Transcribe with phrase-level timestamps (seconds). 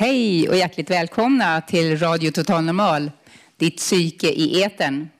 [0.00, 3.10] Hej och hjärtligt välkomna till Radio Total Normal,
[3.56, 5.10] ditt psyke i eten.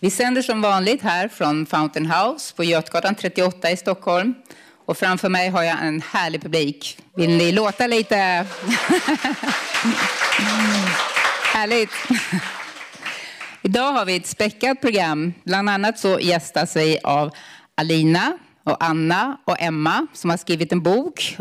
[0.00, 4.34] Vi sänder som vanligt här från Fountain House på Götgatan 38 i Stockholm.
[4.86, 6.98] Och framför mig har jag en härlig publik.
[7.16, 8.16] Vill ni låta lite?
[11.52, 11.90] Härligt.
[13.62, 15.32] Idag har vi ett späckat program.
[15.44, 17.30] Bland annat så gästas vi av
[17.74, 21.36] Alina och Anna och Emma som har skrivit en bok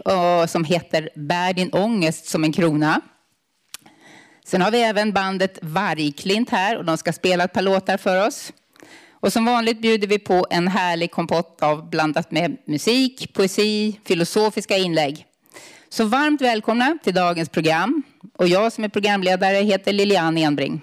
[0.48, 3.02] som heter Bär din ångest som en krona.
[4.46, 8.28] Sen har vi även bandet Vargklint här och de ska spela ett par låtar för
[8.28, 8.54] oss.
[9.12, 14.78] Och som vanligt bjuder vi på en härlig kompott av blandat med musik, poesi, filosofiska
[14.78, 15.26] inlägg.
[15.90, 18.04] Så varmt välkomna till dagens program.
[18.38, 20.82] Och jag som är programledare heter Lilian Enbring.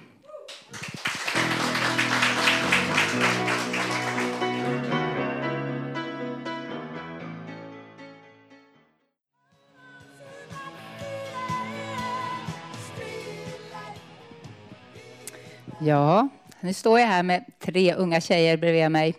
[15.82, 16.28] Ja,
[16.60, 19.14] nu står jag här med tre unga tjejer bredvid mig.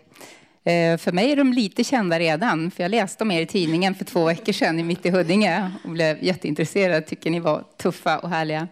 [0.64, 3.94] Eh, för mig är de lite kända redan, för jag läste om er i tidningen
[3.94, 7.06] för två veckor sedan i Mitt i Huddinge och blev jätteintresserad.
[7.06, 8.68] Tycker ni var tuffa och härliga.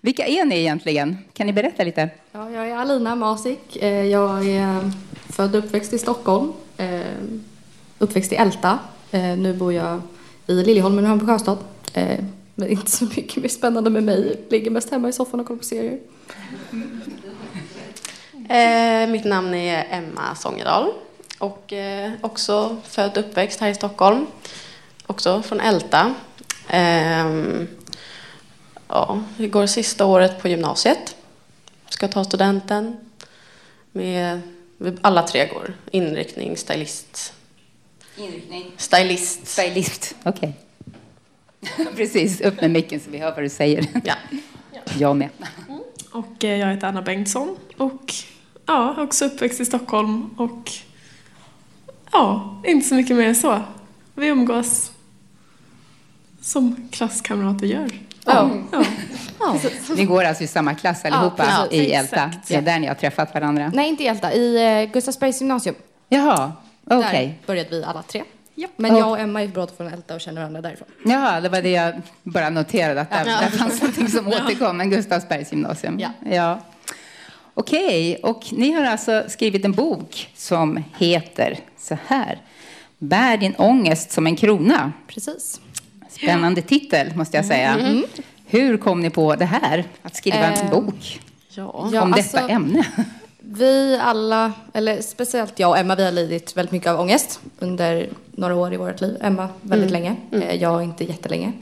[0.00, 1.18] Vilka är ni egentligen?
[1.32, 2.08] Kan ni berätta lite?
[2.32, 3.76] Ja, jag är Alina Masik.
[3.76, 4.90] Eh, jag är eh,
[5.28, 6.52] född och uppväxt i Stockholm.
[7.98, 8.78] Uppväxt i Älta.
[9.38, 10.02] Nu bor jag
[10.46, 11.58] i Liljeholmen och Hammarby Sjöstad.
[12.54, 14.40] Men inte så mycket mer spännande med mig.
[14.50, 15.98] Ligger mest hemma i soffan och kollar på serier.
[18.48, 20.92] Eh, mitt namn är Emma Sångedal
[21.38, 24.26] och eh, också född och uppväxt här i Stockholm.
[25.06, 26.14] Också från Älta.
[26.68, 27.26] Eh,
[28.88, 31.16] ja, det går sista året på gymnasiet.
[31.88, 32.96] Ska ta studenten.
[33.92, 34.40] Med,
[35.00, 35.74] alla tre går.
[35.90, 37.32] Inriktning, stylist.
[38.16, 38.72] Inriktning?
[38.76, 39.46] Stylist.
[39.46, 40.48] Stylist, okej.
[40.48, 40.61] Okay.
[41.96, 43.86] Precis, upp med micken så vi hör vad du säger.
[44.04, 44.14] Ja.
[44.98, 45.28] Jag med.
[45.68, 45.80] Mm.
[46.12, 48.14] Och eh, jag heter Anna Bengtsson och
[48.66, 50.70] ja, också uppväxt i Stockholm och
[52.12, 53.60] ja, inte så mycket mer än så.
[54.14, 54.92] Vi umgås
[56.40, 57.90] som klasskamrater gör.
[58.24, 58.50] Ja.
[58.72, 58.84] ja.
[59.40, 59.56] ja.
[59.96, 62.32] Ni går alltså i samma klass allihopa ja, i Älta?
[62.48, 63.70] Det är där ni har träffat varandra?
[63.74, 64.32] Nej, inte i Älta.
[64.32, 65.74] I uh, Gustavsbergs gymnasium.
[66.08, 66.52] Jaha,
[66.84, 66.98] okej.
[66.98, 67.26] Okay.
[67.26, 68.22] Där började vi alla tre.
[68.54, 68.68] Ja.
[68.76, 70.88] Men jag och Emma är båda från Älta och känner varandra därifrån.
[71.04, 73.40] Ja, det var det jag bara noterade, att där, ja.
[73.40, 75.98] där fanns någonting som återkom, en Gustavsbergs gymnasium.
[76.00, 76.10] Ja.
[76.30, 76.60] ja.
[77.54, 82.40] Okej, och ni har alltså skrivit en bok som heter så här.
[82.98, 84.92] Bär din ångest som en krona.
[85.06, 85.60] Precis.
[86.10, 87.74] Spännande titel, måste jag säga.
[87.74, 88.04] Mm.
[88.46, 91.64] Hur kom ni på det här, att skriva en eh, bok ja.
[91.64, 92.86] om detta alltså, ämne?
[93.44, 98.08] Vi alla, eller speciellt jag och Emma, vi har lidit väldigt mycket av ångest under
[98.30, 99.18] några år i vårt liv.
[99.20, 100.02] Emma väldigt mm.
[100.02, 100.48] länge, mm.
[100.48, 101.52] Eh, jag inte jättelänge.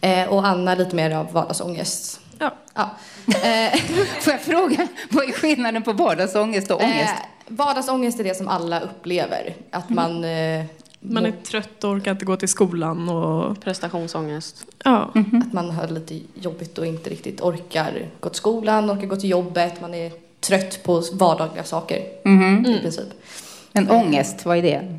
[0.00, 2.20] Eh, och Anna lite mer av vardagsångest.
[2.38, 2.54] Ja.
[2.74, 2.90] ja.
[3.26, 3.80] Eh,
[4.20, 7.14] Får jag fråga, vad är skillnaden på vardagsångest och ångest?
[7.14, 9.54] Eh, vardagsångest är det som alla upplever.
[9.70, 9.96] Att mm.
[9.96, 10.24] man...
[10.24, 10.64] Eh,
[11.00, 13.60] man är trött och orkar inte gå till skolan och...
[13.60, 14.66] Prestationsångest.
[14.84, 15.10] Ja.
[15.14, 15.40] Mm -hmm.
[15.40, 19.30] Att man har lite jobbigt och inte riktigt orkar gå till skolan, orkar gå till
[19.30, 19.80] jobbet.
[19.80, 20.12] Man är
[20.44, 22.02] trött på vardagliga saker.
[22.24, 22.76] Mm -hmm.
[22.76, 23.08] I princip.
[23.72, 24.98] En ångest, vad är det?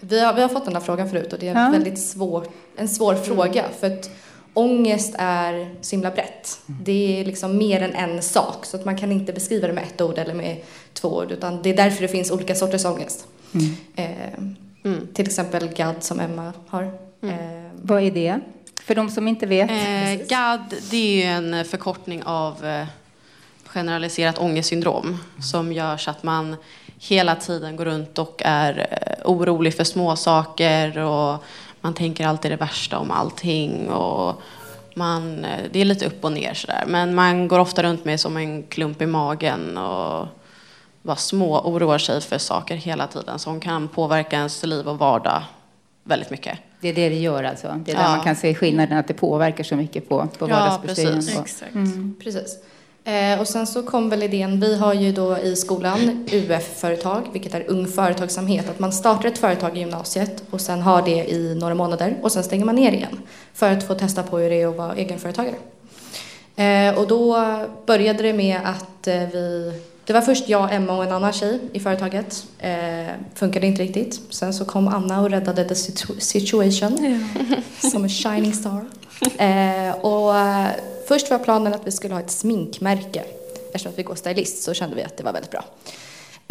[0.00, 1.70] Vi har, vi har fått den här frågan förut och det är en ja.
[1.70, 3.24] väldigt svår, en svår mm.
[3.24, 3.64] fråga.
[3.80, 4.10] För att
[4.54, 6.60] ångest är så himla brett.
[6.68, 6.80] Mm.
[6.84, 8.66] Det är liksom mer än en sak.
[8.66, 10.56] Så att man kan inte beskriva det med ett ord eller med
[10.92, 11.32] två ord.
[11.32, 13.26] Utan det är därför det finns olika sorters ångest.
[13.54, 13.76] Mm.
[13.96, 14.38] Eh,
[14.84, 15.08] mm.
[15.14, 16.92] Till exempel GAD som Emma har.
[17.22, 17.34] Mm.
[17.34, 18.40] Eh, Vad är det?
[18.84, 19.70] För de som inte vet.
[19.70, 22.86] Eh, GAD det är ju en förkortning av eh,
[23.74, 25.18] generaliserat ångestsyndrom.
[25.42, 26.56] Som gör så att man
[26.98, 31.44] hela tiden går runt och är eh, orolig för små saker och
[31.80, 33.88] man tänker alltid det värsta om allting.
[33.88, 34.42] Och
[34.94, 36.84] man, eh, det är lite upp och ner sådär.
[36.86, 40.26] Men man går ofta runt med som en klump i magen och
[41.02, 45.42] bara små oroar sig för saker hela tiden som kan påverka ens liv och vardag
[46.04, 46.58] väldigt mycket.
[46.80, 47.74] Det är det det gör alltså?
[47.84, 48.10] Det är där ja.
[48.10, 51.12] man kan se skillnaden, att det påverkar så mycket på, på vardagsbestyren?
[51.12, 51.38] Ja, precis.
[51.38, 51.74] Exakt.
[51.74, 52.14] Mm.
[52.22, 52.58] precis.
[53.10, 57.54] Eh, och sen så kom väl idén, vi har ju då i skolan UF-företag, vilket
[57.54, 61.54] är ung företagsamhet, att man startar ett företag i gymnasiet och sen har det i
[61.54, 63.18] några månader och sen stänger man ner igen
[63.54, 65.54] för att få testa på hur det är att vara egenföretagare.
[66.56, 67.44] Eh, och då
[67.86, 69.72] började det med att eh, vi
[70.04, 72.46] det var först jag, Emma och en annan tjej i företaget.
[72.58, 74.20] Eh, funkade inte riktigt.
[74.30, 77.20] Sen så kom Anna och räddade the situ situation.
[77.80, 77.90] Ja.
[77.90, 78.84] Som en shining star.
[79.38, 80.68] Eh, och eh,
[81.06, 83.24] först var planen att vi skulle ha ett sminkmärke.
[83.66, 85.64] Eftersom att vi går stylist så kände vi att det var väldigt bra.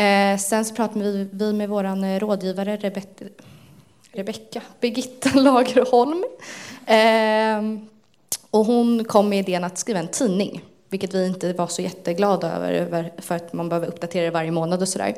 [0.06, 3.26] Eh, sen så pratade vi, vi med vår eh, rådgivare Rebecca,
[4.12, 6.24] Rebecka, Birgitta Lagerholm.
[6.86, 7.88] Eh,
[8.52, 12.52] och hon kom med idén att skriva en tidning vilket vi inte var så jätteglada
[12.52, 15.16] över för att man behöver uppdatera det varje månad och sådär.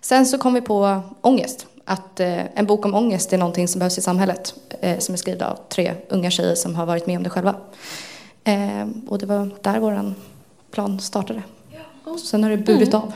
[0.00, 1.66] Sen så kom vi på ångest.
[1.90, 4.54] Att eh, en bok om ångest är någonting som behövs i samhället.
[4.80, 7.54] Eh, som är skriven av tre unga tjejer som har varit med om det själva.
[8.44, 10.14] Eh, och det var där vår
[10.70, 11.42] plan startade.
[12.24, 13.00] Sen har det burit mm.
[13.00, 13.12] av.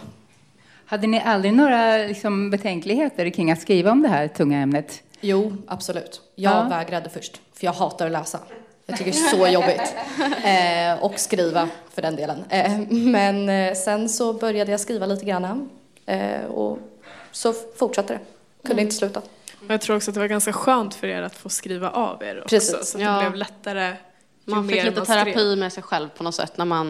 [0.87, 5.03] Hade ni aldrig några liksom, betänkligheter kring att skriva om det här tunga ämnet?
[5.21, 6.21] Jo, absolut.
[6.35, 6.69] Jag ja.
[6.69, 8.39] vägrade först, för jag hatar att läsa.
[8.87, 9.95] Jag tycker det är så jobbigt.
[10.45, 12.45] Eh, och skriva för den delen.
[12.49, 15.71] Eh, men eh, sen så började jag skriva lite grann.
[16.07, 16.79] Eh, och
[17.33, 18.21] så fortsatte det.
[18.65, 18.83] Kunde mm.
[18.83, 19.23] inte sluta.
[19.69, 22.37] Jag tror också att det var ganska skönt för er att få skriva av er
[22.37, 22.49] också.
[22.49, 22.91] Precis.
[22.91, 23.97] Så att det blev lättare
[24.45, 25.59] Man fick lite man terapi skrev.
[25.59, 26.87] med sig själv på något sätt när man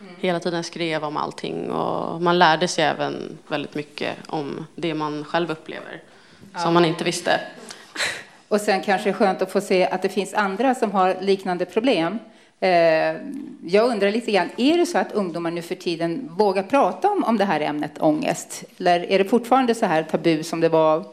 [0.00, 0.14] mm.
[0.18, 1.70] hela tiden skrev om allting.
[1.70, 6.02] Och man lärde sig även väldigt mycket om det man själv upplever.
[6.52, 6.58] Ja.
[6.58, 7.40] Som man inte visste.
[8.48, 11.16] Och sen kanske det är skönt att få se att det finns andra som har
[11.20, 12.18] liknande problem.
[12.62, 13.16] Eh,
[13.66, 17.24] jag undrar lite grann, är det så att ungdomar nu för tiden vågar prata om,
[17.24, 18.64] om det här ämnet ångest?
[18.78, 21.04] Eller är det fortfarande så här tabu som det var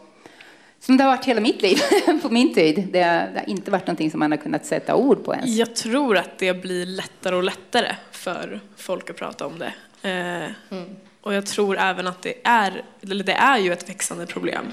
[0.80, 1.78] som det har varit hela mitt liv,
[2.22, 2.88] på min tid.
[2.92, 5.50] Det, har inte varit någonting som man har kunnat sätta ord på ens.
[5.50, 9.74] Jag tror att det blir lättare och lättare för folk att prata om det.
[10.10, 10.96] Eh, mm.
[11.22, 14.66] Och jag tror även att det är, eller det är ju ett växande problem.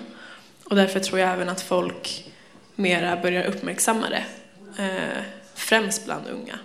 [0.64, 2.32] Och därför tror jag även att folk
[2.75, 4.25] mera börjar uppmärksamma det,
[4.82, 5.23] eh,
[5.55, 6.58] främst bland unga.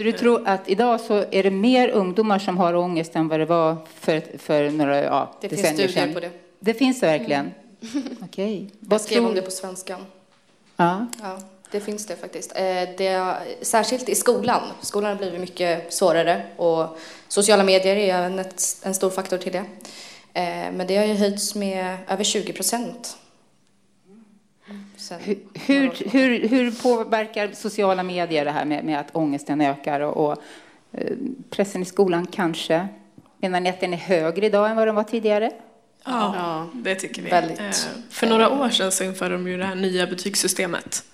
[0.00, 3.40] Så du tror att idag så är det mer ungdomar som har ångest än vad
[3.40, 5.92] det var för, för några ja, det decennier sedan?
[5.92, 6.30] Det finns studier på det.
[6.58, 7.40] Det finns det verkligen?
[7.40, 8.16] Mm.
[8.22, 8.66] Okej.
[8.66, 8.88] Okay.
[8.90, 10.06] Jag skrev om det på svenskan.
[10.76, 11.06] Ja.
[11.22, 11.38] ja.
[11.70, 12.52] Det finns det faktiskt.
[12.56, 12.64] Eh,
[12.98, 14.62] det, särskilt i skolan.
[14.80, 16.98] Skolan har blivit mycket svårare och
[17.28, 18.44] sociala medier är en,
[18.82, 19.64] en stor faktor till det.
[20.34, 23.16] Eh, men det har ju höjts med över 20 procent
[25.18, 30.30] hur, hur, hur, hur, påverkar sociala medier det här med, med att ångesten ökar och,
[30.30, 30.42] och
[30.92, 31.16] eh,
[31.50, 32.88] pressen i skolan kanske?
[33.38, 35.50] Menar ni att den är högre idag än vad den var tidigare?
[36.04, 37.30] Ja, ja det tycker vi.
[37.30, 37.60] Väldigt.
[37.60, 37.70] Eh,
[38.10, 41.04] för några år sedan så införde de ju det här nya betygssystemet.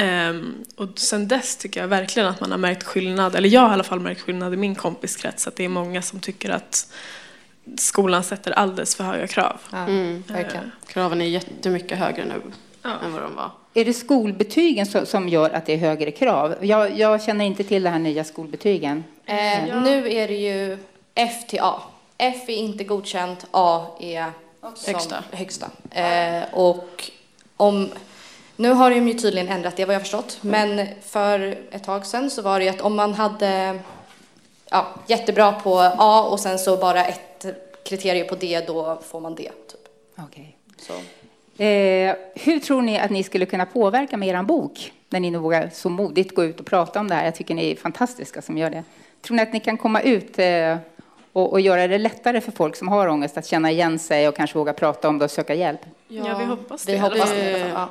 [0.00, 3.70] Um, och sen dess tycker jag verkligen att man har märkt skillnad, eller jag har
[3.70, 6.92] i alla fall märkt skillnad i min kompiskrets, att det är många som tycker att
[7.76, 9.60] skolan sätter alldeles för höga krav.
[9.72, 10.64] Ja, mm, verkligen.
[10.64, 12.52] Uh, Kraven är jättemycket högre nu
[12.88, 13.06] ja.
[13.06, 13.50] än vad de var.
[13.74, 16.54] Är det skolbetygen som gör att det är högre krav?
[16.60, 19.04] Jag, jag känner inte till de här nya skolbetygen.
[19.26, 19.80] Eh, ja.
[19.80, 20.78] Nu är det ju
[21.14, 21.82] F till A.
[22.18, 24.32] F är inte godkänt, A är
[24.74, 25.24] som högsta.
[25.32, 25.70] högsta.
[25.90, 27.10] Eh, och
[27.56, 27.88] om,
[28.56, 32.30] nu har de ju tydligen ändrat det vad jag förstått, men för ett tag sedan
[32.30, 33.78] så var det ju att om man hade
[34.70, 37.46] ja, jättebra på A och sen så bara ett
[37.84, 39.50] kriterium på D, då får man D.
[39.70, 39.80] Typ.
[40.26, 40.46] Okay.
[40.78, 40.92] Så.
[41.58, 45.38] Eh, hur tror ni att ni skulle kunna påverka med er bok när ni nu
[45.38, 47.24] vågar så modigt gå ut och prata om det här?
[47.24, 48.84] Jag tycker ni är fantastiska som gör det.
[49.22, 50.76] Tror ni att ni kan komma ut eh,
[51.32, 54.36] och, och, göra det lättare för folk som har ångest att känna igen sig och
[54.36, 55.80] kanske våga prata om det och söka hjälp?
[56.08, 56.92] Ja, ja vi hoppas det.
[56.92, 57.58] Vi hoppas det.
[57.58, 57.88] Ja.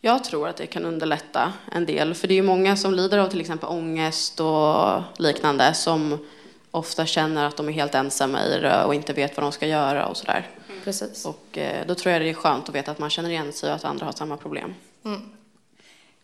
[0.00, 3.18] Jag tror att det kan underlätta en del, för det är ju många som lider
[3.18, 6.18] av till exempel ångest och liknande som
[6.70, 9.66] ofta känner att de är helt ensamma i det och inte vet vad de ska
[9.66, 10.46] göra och sådär.
[10.84, 11.26] Precis.
[11.26, 13.70] Och eh, då tror jag det är skönt att veta att man känner igen sig
[13.70, 14.74] och att andra har samma problem.
[15.04, 15.20] Mm.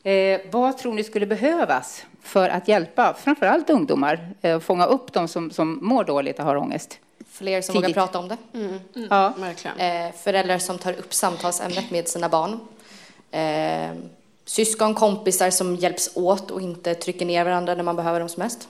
[0.03, 5.29] Eh, vad tror ni skulle behövas för att hjälpa framförallt ungdomar eh, fånga upp de
[5.29, 6.99] som, som mår dåligt och har ångest?
[7.31, 7.89] Fler som Tidigt.
[7.89, 8.37] vågar prata om det.
[8.55, 8.81] Mm.
[8.97, 9.09] Mm.
[9.11, 9.35] Ja.
[9.37, 9.79] Verkligen.
[9.79, 12.61] Eh, föräldrar som tar upp samtalsämnet med sina barn.
[13.31, 13.97] Eh,
[14.45, 18.43] syskon, kompisar som hjälps åt och inte trycker ner varandra när man behöver dem som
[18.43, 18.69] mest.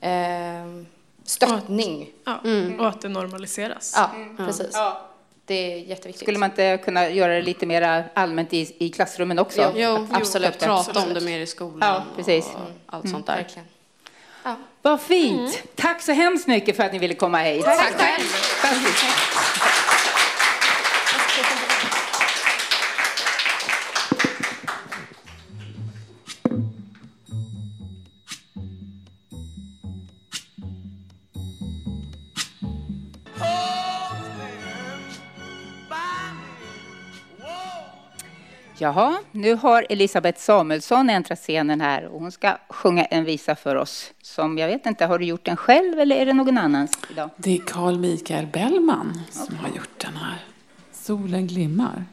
[0.00, 0.86] Eh,
[1.26, 2.08] stöttning.
[2.24, 2.80] Och att, ja, mm.
[2.80, 3.94] och att det normaliseras.
[3.96, 4.70] Ja, precis.
[4.72, 5.02] Ja.
[5.44, 6.22] Det är jätteviktigt.
[6.22, 9.72] Skulle man inte kunna göra det lite mer allmänt i, i klassrummen också?
[9.76, 10.58] Jo, jo absolut.
[10.58, 11.78] Prata om det mer i skolan.
[11.80, 12.46] Ja, precis.
[12.46, 13.14] Och allt mm.
[13.14, 13.36] sånt där.
[13.36, 13.68] Verkligen.
[14.42, 14.56] Ja.
[14.82, 15.40] Vad fint!
[15.40, 15.66] Mm.
[15.74, 17.64] Tack så hemskt mycket för att ni ville komma hit.
[17.64, 19.72] Tack, Tack själv!
[38.78, 43.76] Jaha, nu har Elisabeth Samuelsson äntrat scenen här och hon ska sjunga en visa för
[43.76, 44.12] oss.
[44.22, 47.30] Som jag vet inte, har du gjort den själv eller är det någon annans idag?
[47.36, 49.56] Det är Carl Mikael Bellman som okay.
[49.58, 50.38] har gjort den här.
[50.92, 52.04] Solen glimmar.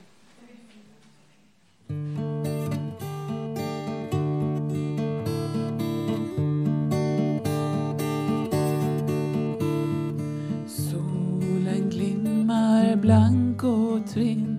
[10.67, 14.52] Solen glimmar blank och trinn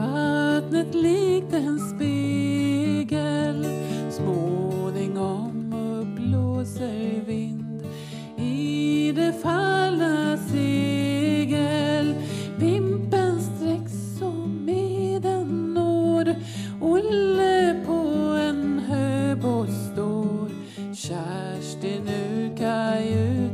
[0.00, 3.66] Vattnet likt en spegel.
[4.10, 7.82] Småningom uppblåser vind
[8.38, 12.14] i det fallna segel.
[12.58, 16.34] Pimpen sträcks som med en nåd.
[16.80, 18.00] Olle på
[18.48, 20.48] en höbåt står
[20.94, 23.49] Kerstin ur kajutan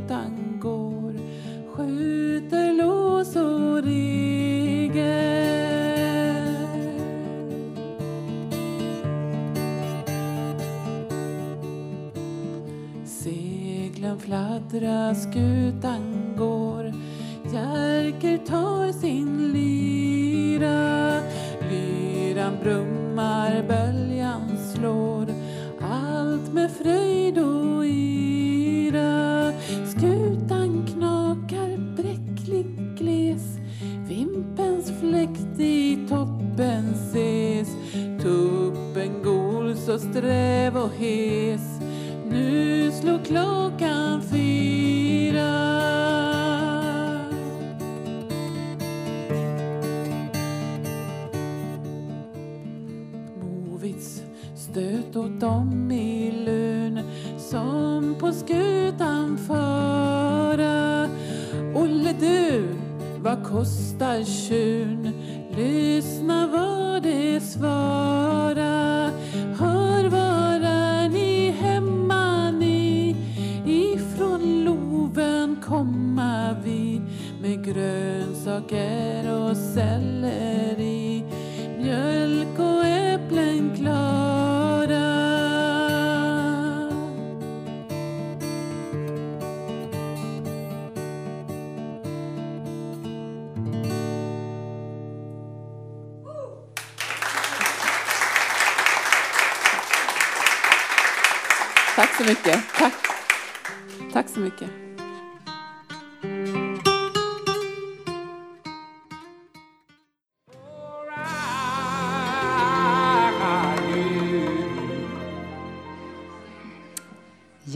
[14.69, 16.56] fladdra skutan gå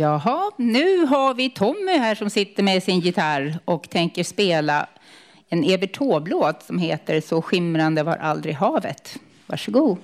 [0.02, 4.88] Jaha, nu har vi Tommy här som sitter med sin gitarr och tänker spela
[5.50, 9.20] en Evert Taube-låt som heter Så skimrande var aldrig havet.
[9.46, 9.98] Varsågod.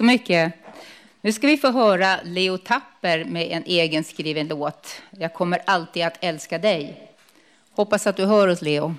[0.00, 0.52] Så mycket.
[1.20, 5.02] Nu ska vi få höra Leo Tapper med en egenskriven låt.
[5.10, 7.10] Jag kommer alltid att älska dig.
[7.70, 8.94] Hoppas att du hör oss, Leo.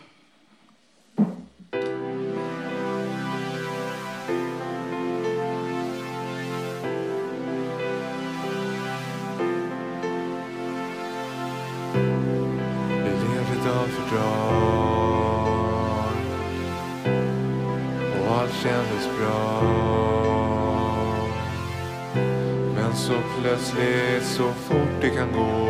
[23.41, 25.67] Så plötsligt, så fort det kan gå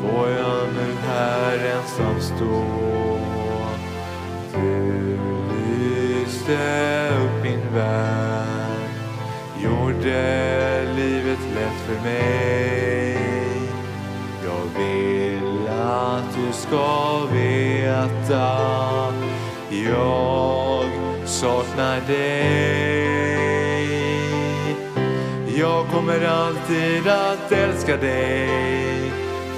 [0.00, 2.64] får jag nu här ensam stå.
[4.54, 5.18] Du
[5.54, 6.52] lyste
[7.08, 8.90] upp min värld,
[9.62, 13.18] gjorde livet lätt för mig.
[14.44, 18.68] Jag vill att du ska veta
[19.70, 20.84] jag
[21.24, 22.87] saknar dig.
[26.08, 29.10] Kommer alltid att älska dig.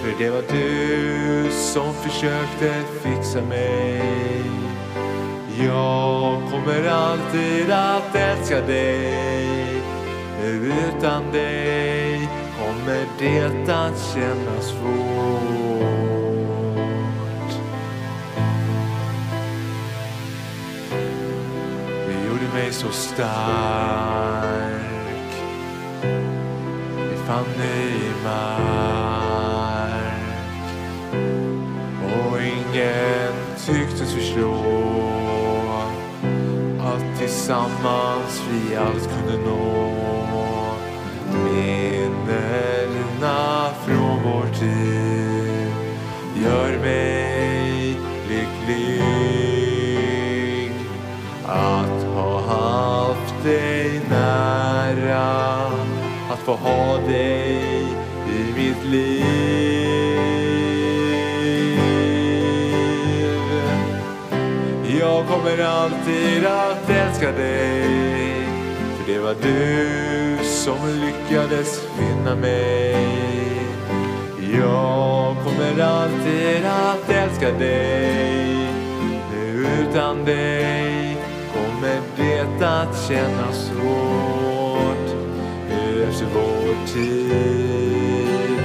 [0.02, 4.02] För det var du som försökte fixa mig.
[5.58, 9.82] Jag kommer alltid att älska dig.
[10.44, 15.10] Utan dig kommer det att kännas svårt.
[22.06, 24.19] Du gjorde mig så stark.
[27.40, 28.64] Vi fann
[29.54, 30.20] mark.
[32.04, 33.32] Och ingen
[33.66, 34.54] tycktes förstå
[36.80, 39.90] att tillsammans vi allt kunde nå.
[41.44, 42.80] Minnena
[43.86, 45.74] från vår tid.
[46.44, 47.96] Gör mig
[48.28, 49.02] lycklig
[51.46, 55.79] att ha haft dig nära
[56.40, 57.58] att få ha dig
[58.28, 59.24] i mitt liv.
[65.00, 67.84] Jag kommer alltid att älska dig
[68.96, 72.96] för det var du som lyckades finna mig.
[74.58, 78.56] Jag kommer alltid att älska dig
[79.80, 81.16] utan dig
[81.52, 84.59] kommer det att kännas svårt
[86.34, 88.60] vår tid.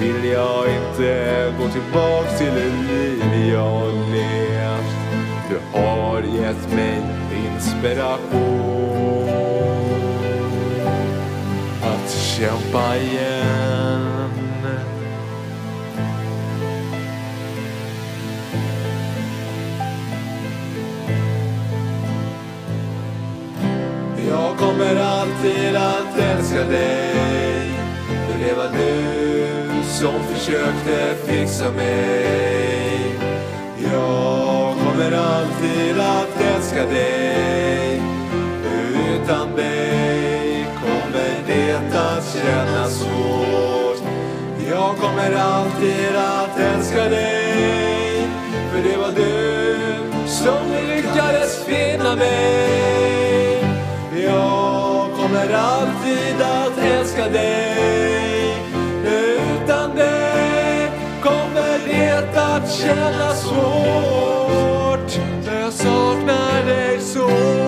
[0.00, 5.00] Vill jag inte gå tillbaks till det liv jag levt?
[5.48, 7.02] Du har gett mig
[7.54, 9.28] inspiration.
[11.82, 14.29] Att kämpa igen.
[24.70, 27.72] Kommer alltid att älska dig.
[28.06, 29.46] För det var du
[29.84, 33.18] som försökte fixa mig.
[33.92, 38.02] Jag kommer alltid att älska dig.
[39.14, 44.02] Utan dig kommer det att kännas svårt.
[44.70, 48.28] Jag kommer alltid att älska dig.
[48.72, 49.76] För det var du
[50.26, 52.99] som lyckades finna mig
[55.40, 58.56] kommer alltid att älska dig.
[59.04, 60.90] Utan dig
[61.22, 65.20] kommer det att kännas svårt.
[65.46, 67.59] Jag saknar dig så.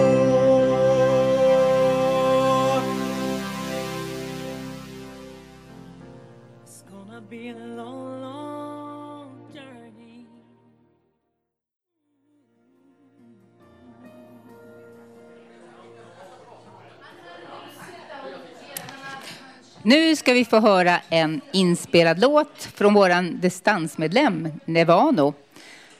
[19.85, 25.35] Nu ska vi få höra en inspelad låt från vår distansmedlem Nevano.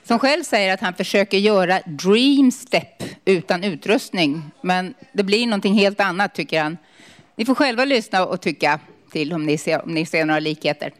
[0.03, 4.51] Som själv säger att han försöker göra Dream Step utan utrustning.
[4.61, 6.77] Men det blir någonting helt annat tycker han.
[7.35, 8.79] Ni får själva lyssna och tycka
[9.11, 10.93] till om ni ser, om ni ser några likheter.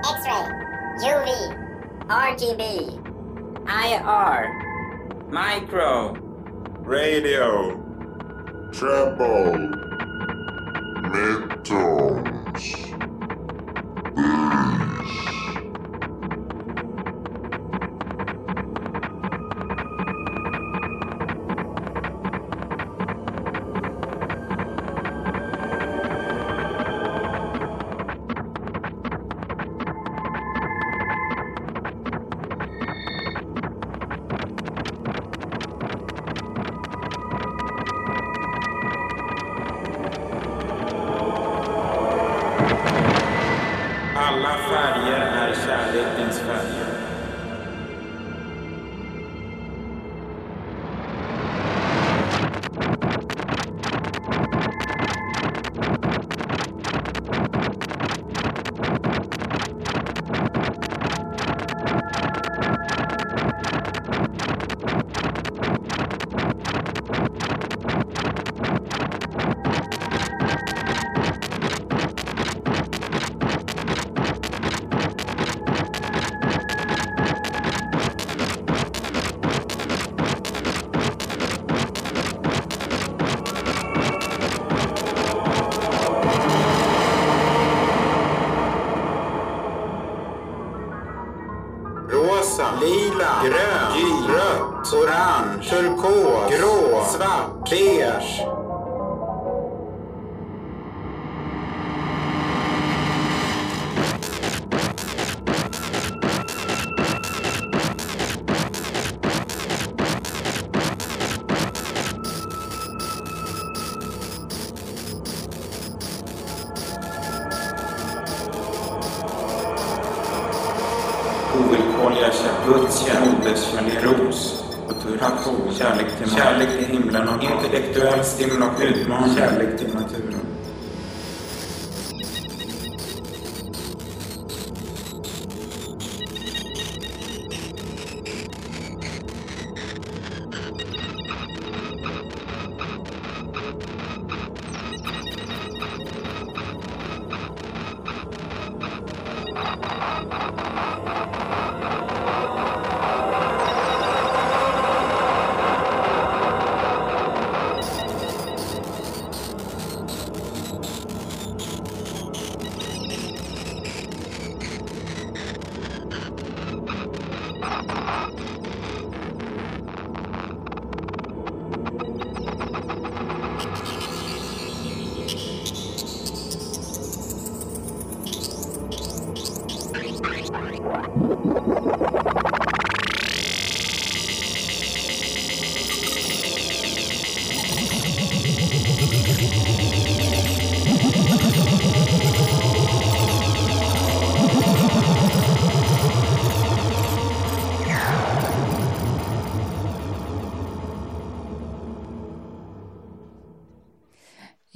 [0.00, 0.46] X-ray,
[1.12, 1.28] UV,
[2.10, 2.62] RGB,
[3.68, 4.65] IR
[5.30, 6.12] micro,
[6.80, 7.82] radio,
[8.72, 9.58] treble,
[11.10, 12.64] midtones,
[14.14, 15.35] bass.
[44.36, 46.85] Alla färger är kärlekens färger.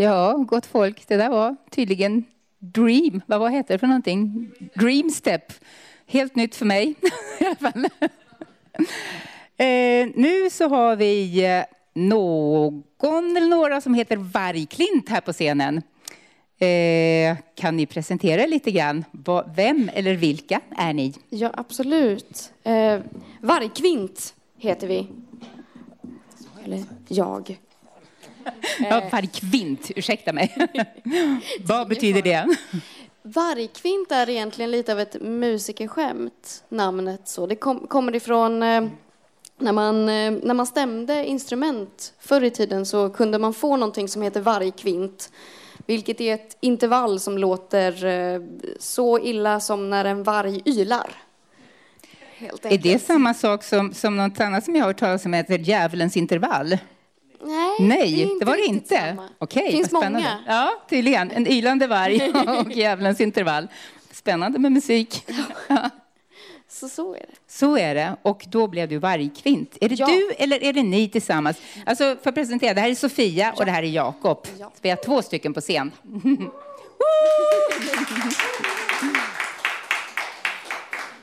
[0.02, 2.24] Ja, gott folk, det där var tydligen
[2.58, 3.22] Dream.
[3.26, 4.50] Vad vad heter det för någonting?
[4.74, 5.52] Dream Step.
[6.06, 6.94] Helt nytt för mig
[7.40, 7.84] i alla fall.
[9.56, 15.82] Eh, nu så har vi eh, någon eller några som heter Vargklint här på scenen.
[16.58, 19.04] Eh, kan ni presentera er lite grann?
[19.12, 21.14] Va- Vem eller vilka är ni?
[21.28, 22.52] Ja, absolut.
[22.64, 22.98] Eh,
[23.40, 25.06] Vargkvint heter vi.
[26.64, 27.58] Eller jag.
[28.90, 30.56] Ja, Vargkvint, ursäkta mig.
[31.60, 32.46] Vad betyder det?
[33.22, 37.46] Vargkvint är egentligen lite av ett musikerskämt, namnet så.
[37.46, 38.84] Det kom, kommer ifrån eh,
[39.58, 44.08] när, man, eh, när man stämde instrument förr i tiden så kunde man få någonting
[44.08, 45.32] som heter vargkvint.
[45.86, 48.40] Vilket är ett intervall som låter eh,
[48.78, 51.10] så illa som när en varg ylar.
[52.62, 55.58] Är det samma sak som, som något annat som jag har hört talas om heter
[55.58, 56.78] djävulens intervall?
[57.88, 59.16] Nej, det, det var det inte.
[59.38, 60.18] Okej, Det finns spännande.
[60.18, 60.38] många.
[60.46, 61.30] Ja, tydligen.
[61.30, 63.68] En ylande varg och djävulens intervall.
[64.12, 65.26] Spännande med musik.
[66.68, 67.26] Så, så är det.
[67.48, 68.16] Så är det.
[68.22, 69.76] Och då blev du vargkvint.
[69.80, 70.06] Är det Ja.
[70.06, 71.56] du eller är det ni tillsammans?
[71.86, 74.46] Alltså, för presentera, det här är Sofia och det här är Jakob.
[74.58, 74.72] Ja.
[74.82, 75.92] Vi har två stycken på scen.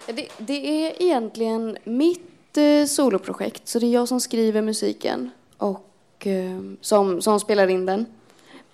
[0.07, 5.86] Det, det är egentligen mitt eh, soloprojekt, så det är jag som skriver musiken och
[6.27, 8.05] eh, som, som spelar in den.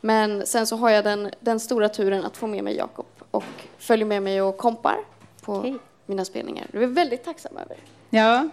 [0.01, 3.43] Men sen så har jag den, den stora turen att få med mig Jakob och
[3.77, 4.97] följer med mig och kompar
[5.41, 5.75] på Okej.
[6.05, 6.67] mina spelningar.
[6.71, 7.77] Det är jag väldigt tacksam över.
[8.09, 8.49] Ja.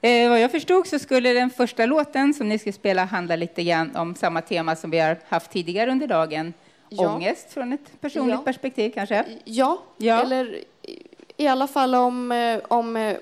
[0.00, 3.64] Eh, vad jag förstod så skulle den första låten som ni ska spela handla lite
[3.64, 6.52] grann om samma tema som vi har haft tidigare under dagen.
[6.88, 7.14] Ja.
[7.14, 8.42] Ångest från ett personligt Ja.
[8.44, 9.24] perspektiv kanske?
[9.44, 10.22] Ja, Ja.
[10.22, 11.02] eller i,
[11.36, 13.16] i alla fall om, eh, om eh,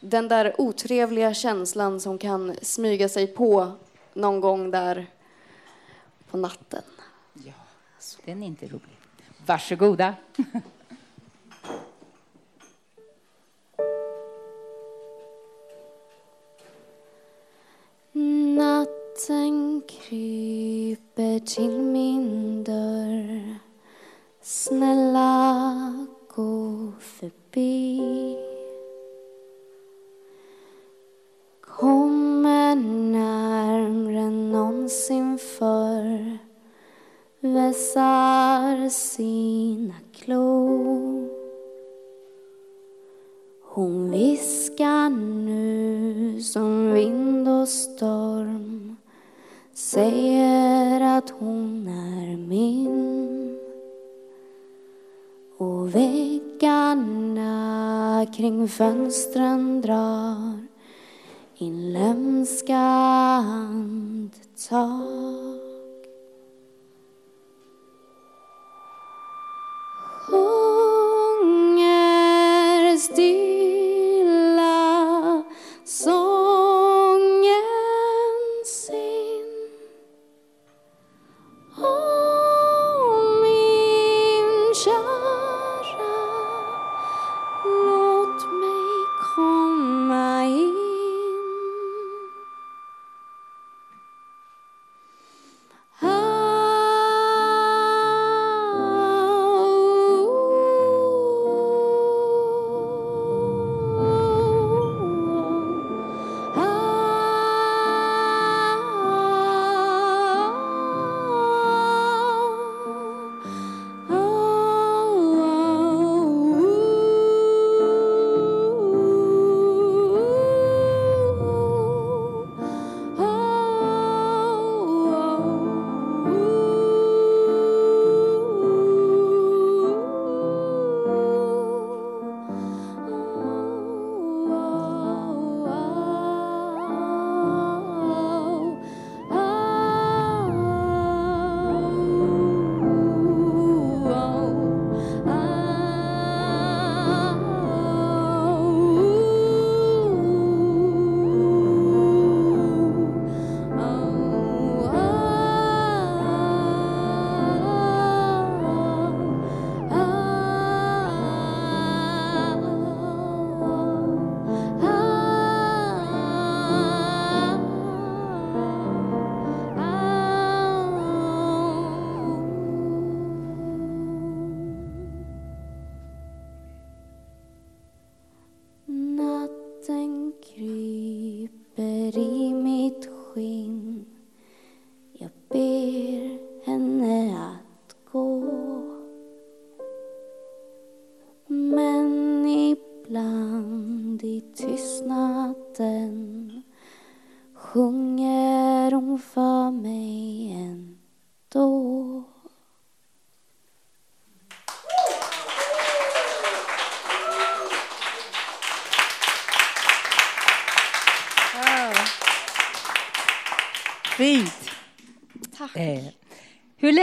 [0.00, 3.72] den där otrevliga känslan som kan smyga sig på
[4.14, 5.06] någon gång där
[6.30, 6.82] på natten.
[8.24, 8.98] Den är inte rolig.
[9.46, 10.14] Varsågoda.
[18.56, 23.58] Natten kryper till min dörr
[24.40, 28.36] Snälla gå förbi
[31.76, 32.74] Kommer
[33.12, 36.38] närmre än någonsin förr.
[37.40, 41.28] Vässar sina klor.
[43.62, 45.10] Hon viskar
[45.44, 48.96] nu som vind och storm.
[49.74, 53.58] Säger att hon är min.
[55.56, 57.46] Och väggarna
[58.36, 60.71] kring fönstren drar
[61.58, 62.78] in lömska
[63.58, 64.82] andetag.
[70.26, 71.62] Sjunger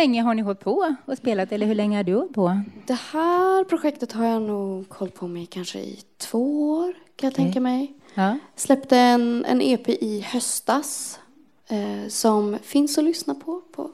[0.09, 2.61] länge har ni hållit på och spelat, eller hur länge har du hållit på?
[2.87, 7.31] Det här projektet har jag nog hållit på med kanske i två år, kan jag
[7.33, 7.45] Okej.
[7.45, 7.93] tänka mig.
[8.13, 8.37] Ja.
[8.55, 11.19] Släppte en, en EP i höstas
[11.67, 13.91] eh, som finns att lyssna på på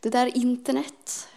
[0.00, 1.28] det där internet.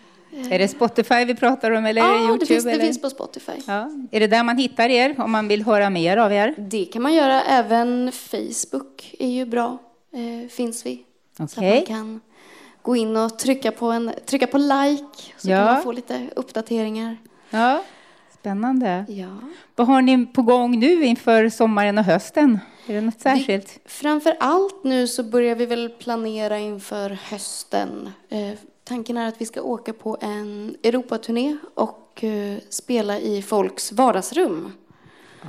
[0.52, 2.40] Är det Spotify vi pratar om, eller är det Ja, Youtube?
[2.40, 2.86] det finns, det eller?
[2.86, 3.52] finns på Spotify.
[3.68, 3.90] Ja.
[4.12, 6.56] Är det där man hittar er, om man vill höra mer av er?
[6.58, 7.42] Det kan man göra.
[7.42, 9.78] Även Facebook är ju bra.
[10.12, 11.04] Eh, finns vi.
[11.38, 11.76] Så att Okej.
[11.76, 12.22] man kan
[12.86, 15.58] gå in och trycka på, en, trycka på like så Ja.
[15.58, 17.18] kan man få lite uppdateringar.
[17.50, 17.84] Ja,
[18.40, 19.06] spännande.
[19.08, 19.38] Ja.
[19.76, 22.60] Vad har ni på gång nu inför sommaren och hösten?
[22.88, 23.80] Är det något särskilt?
[23.86, 28.10] Framför allt nu så börjar vi väl planera inför hösten.
[28.30, 28.52] Eh,
[28.84, 34.72] tanken är att vi ska åka på en Europaturné och eh, spela i folks vardagsrum.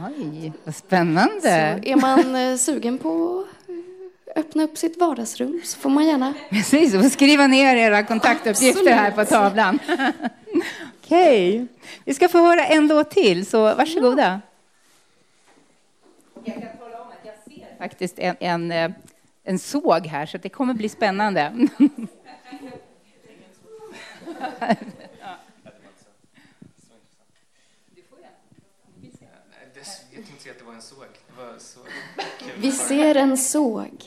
[0.06, 1.40] Oj, vad spännande.
[1.82, 3.44] Så är man eh, sugen på
[4.36, 9.10] öppna upp sitt vardagsrum så får man gärna Precis, och skriva ner era kontaktuppgifter här
[9.10, 9.42] på Absolut.
[9.42, 9.78] tavlan.
[11.02, 11.66] Okej,
[12.04, 14.40] vi ska få höra en låt till, så varsågoda.
[16.44, 18.90] Jag kan tala om att jag ser faktiskt en, en, eh,
[19.44, 21.68] en såg här, så det kommer bli spännande.
[32.56, 34.05] Vi ser en såg.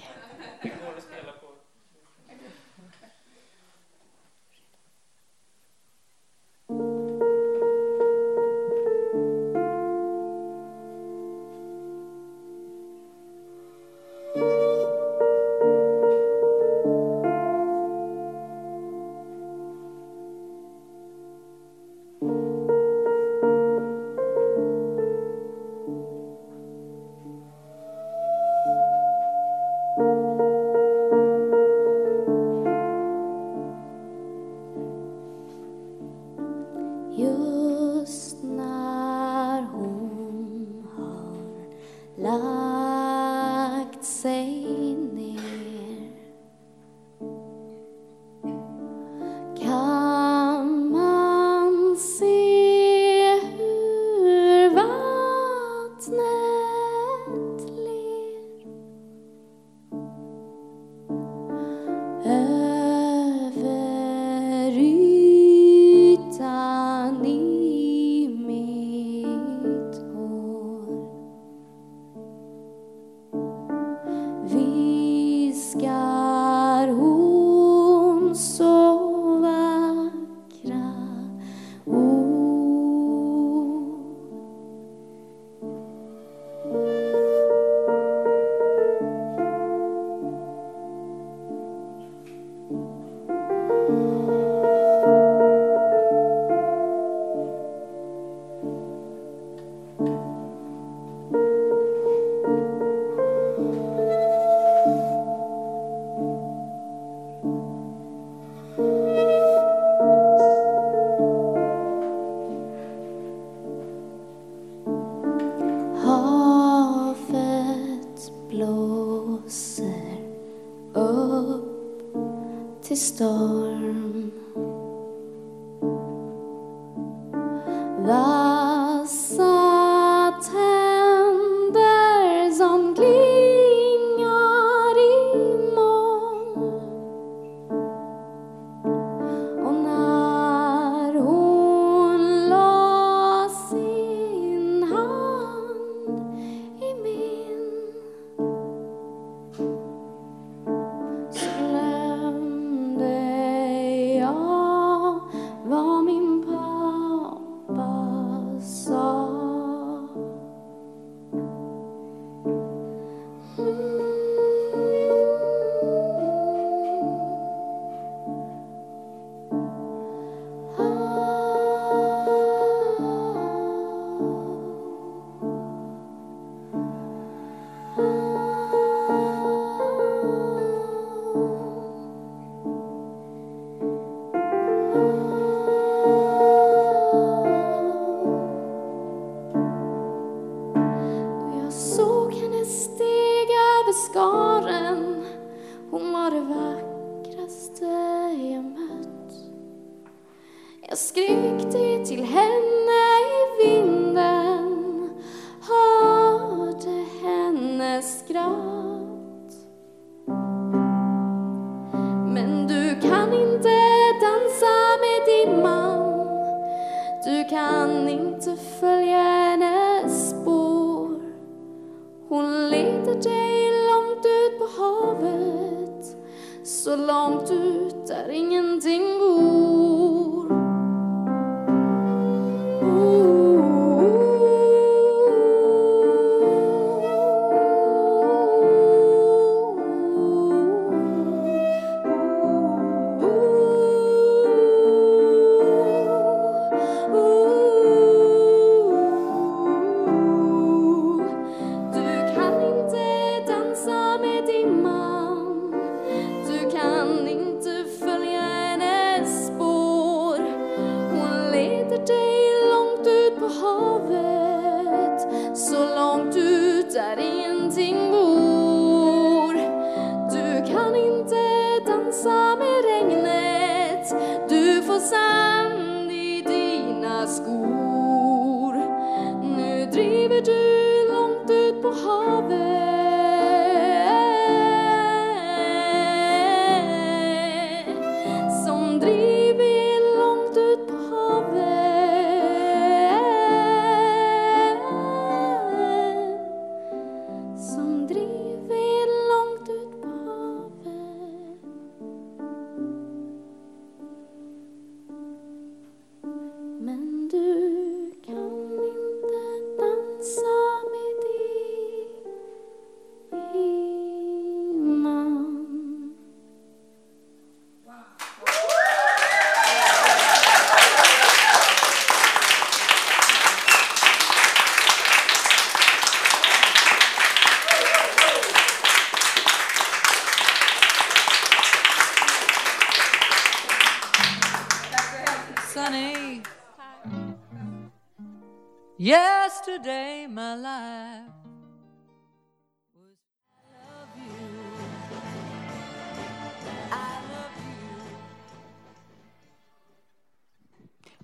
[339.79, 341.31] Yesterday, my life.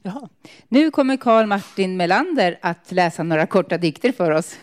[0.03, 0.30] Jaha.
[0.68, 4.56] Nu kommer Karl Martin Melander att läsa några korta dikter för oss.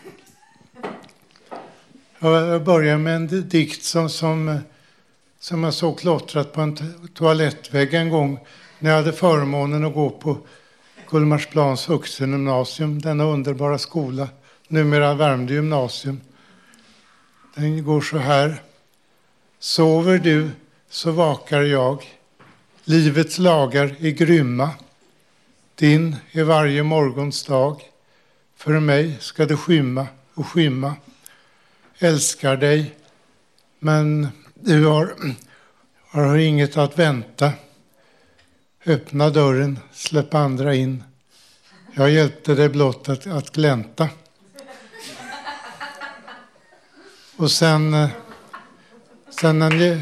[2.19, 4.59] Jag börjar med en dikt som, som,
[5.39, 6.77] som jag såg klottrat på en
[7.13, 8.39] toalettvägg en gång
[8.79, 10.37] när jag hade förmånen att gå på
[11.13, 14.27] Gullmarsplans vuxengymnasium, denna underbara skola,
[14.67, 16.21] numera Värmdö gymnasium.
[17.55, 18.61] Den går så här.
[19.59, 20.49] Sover du
[20.89, 22.03] så vakar jag.
[22.83, 24.69] Livets lagar är grymma.
[25.75, 27.81] Din är varje morgons dag.
[28.55, 30.95] För mig ska det skymma och skymma.
[31.99, 32.95] Älskar dig,
[33.79, 35.15] men du har,
[36.09, 37.51] har inget att vänta.
[38.85, 41.03] Öppna dörren, släpp andra in.
[41.93, 44.09] Jag hjälpte dig blott att, att glänta.
[47.35, 48.09] Och sen, eh,
[49.29, 50.01] sen en,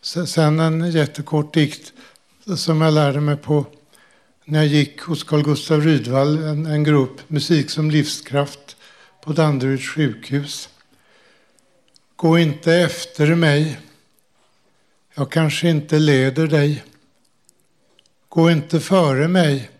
[0.00, 1.92] Sen en jättekort dikt
[2.56, 3.66] som jag lärde mig på
[4.44, 8.76] när jag gick hos Carl Gustav Rydvall, en, en grupp Musik som livskraft
[9.22, 10.68] på Danderyds sjukhus.
[12.16, 13.80] Gå inte efter mig.
[15.14, 16.84] Jag kanske inte leder dig.
[18.28, 19.70] Gå inte före mig.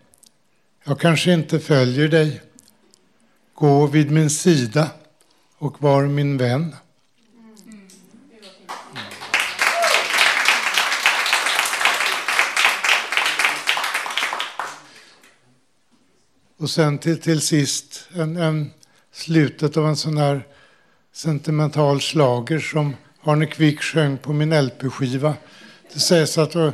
[0.83, 2.41] Jag kanske inte följer dig.
[3.53, 4.91] Gå vid min sida
[5.57, 6.75] och var min vän.
[16.57, 18.71] Och sen till, till sist en, en
[19.11, 20.47] slutet av en sån här
[21.15, 25.33] sentimental slager som Arne Kvick sjöng på min LP-skiva.
[25.93, 26.73] Det sägs att eh,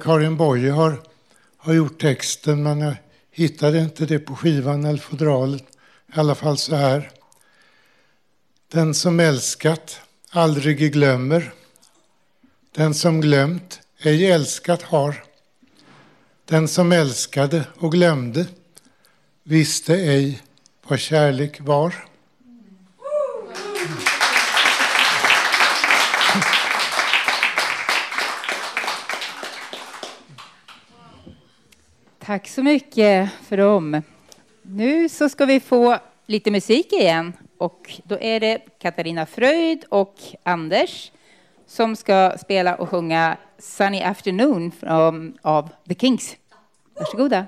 [0.00, 1.00] Karin Boye har,
[1.56, 2.94] har gjort texten men jag
[3.30, 5.62] hittade inte det på skivan eller fodralet.
[6.16, 7.10] I alla fall så här.
[8.68, 11.52] Den som älskat aldrig glömmer.
[12.74, 15.24] Den som glömt ej älskat har.
[16.44, 18.46] Den som älskade och glömde
[19.42, 20.42] visste ej
[20.88, 22.11] vad kärlek var.
[32.32, 34.02] Tack så mycket för dem.
[34.62, 37.32] Nu så ska vi få lite musik igen.
[37.58, 41.12] Och då är det Katarina Fröjd och Anders
[41.66, 44.72] som ska spela och sjunga Sunny Afternoon
[45.42, 46.36] av The Kings.
[46.94, 47.46] Varsågoda.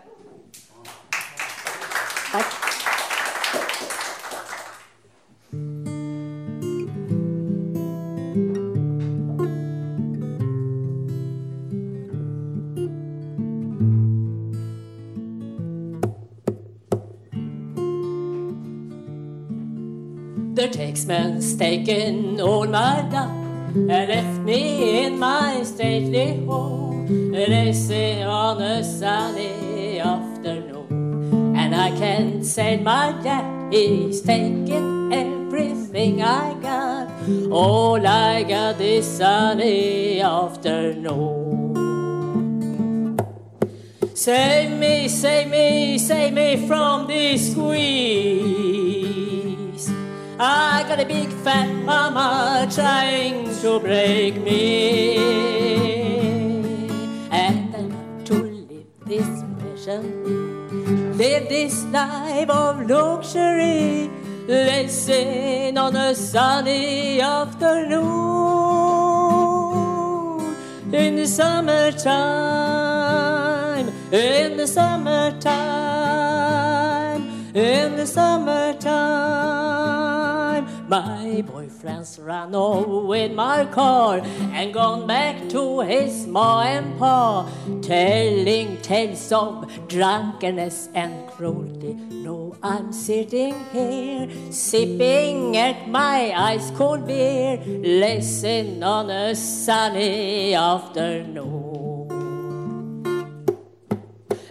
[20.94, 23.26] The taxman's taken all my dough
[23.74, 31.56] and left me in my stately home, lazy on a sunny afternoon.
[31.56, 37.10] And I can't say my dad, he's taken everything I got.
[37.50, 41.74] All I got is sunny afternoon.
[44.14, 49.03] Save me, save me, save me from this squeeze.
[50.38, 55.16] I got a big fat mama trying to break me.
[57.30, 57.88] And I
[58.24, 59.28] to live this
[59.62, 64.10] mission, live this life of luxury.
[64.48, 68.04] Listen on a sunny afternoon
[70.92, 72.18] in the summertime,
[74.12, 75.54] in the summertime,
[77.54, 79.63] in the summertime.
[80.94, 84.20] My boyfriend's run off with my car
[84.52, 87.50] and gone back to his ma and pa,
[87.82, 91.94] telling tales of drunkenness and cruelty.
[91.94, 101.74] No, I'm sitting here sipping at my ice cold beer, listen on a sunny afternoon.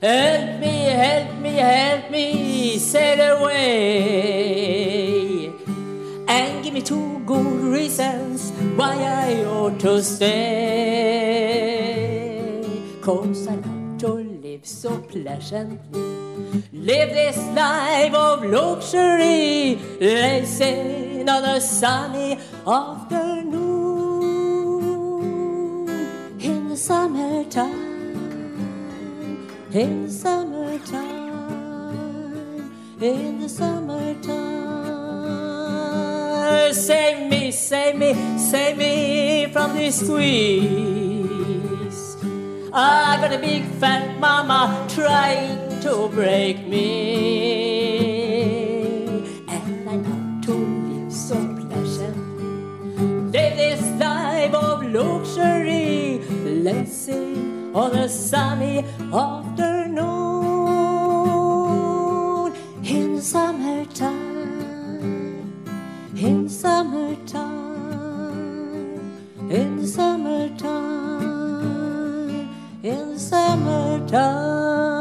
[0.01, 4.82] Help me, help me, help me sail away.
[6.83, 10.33] Two good reasons why I ought to stay.
[13.01, 14.07] Cause I love to
[14.43, 16.01] live so pleasantly.
[16.73, 19.79] Live this life of luxury.
[19.99, 23.93] Listen on a sunny afternoon.
[26.39, 27.69] In the summertime,
[29.71, 30.99] in the summertime,
[32.99, 34.62] in the summertime.
[36.53, 41.03] Save me, save me, save me from this squeeze.
[42.73, 46.83] I got a big fat mama trying to break me.
[49.47, 52.17] And I know to live so pleasant.
[53.31, 57.35] Live this life of luxury, lazy
[57.73, 60.13] on a sunny afternoon.
[62.83, 64.22] In summertime,
[66.63, 67.43] summertime,
[69.49, 70.69] in the summertime,
[72.81, 74.92] in the summertime.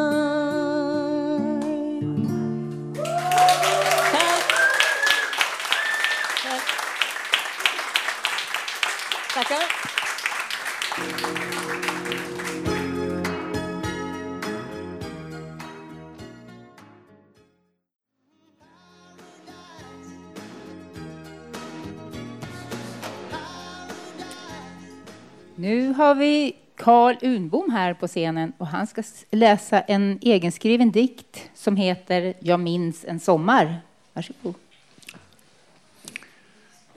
[26.03, 31.77] Har vi Carl Unbom här på scenen och han ska läsa en egenskriven dikt som
[31.77, 33.81] heter Jag minns en sommar.
[34.13, 34.55] Varsågod.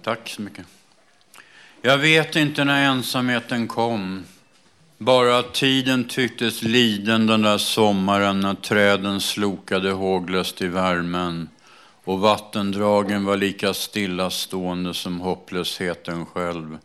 [0.01, 0.65] Tack så mycket.
[1.81, 4.23] Jag vet inte när ensamheten kom.
[4.97, 11.49] Bara att tiden tycktes liden den där sommaren när träden slokade håglöst i värmen
[12.03, 16.77] och vattendragen var lika stillastående som hopplösheten själv.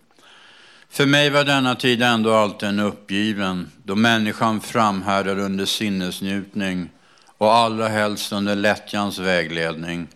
[0.93, 6.91] För mig var denna tid ändå alltid en uppgiven, då människan framhärdar under sinnesnjutning
[7.39, 10.09] och allra helst under lättjans vägledning.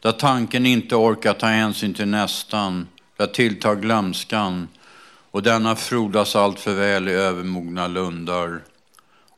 [0.00, 4.68] Där tanken inte orkar ta hänsyn till nästan, där tilltar glömskan
[5.30, 8.60] och denna frodas allt för väl i övermogna lundar.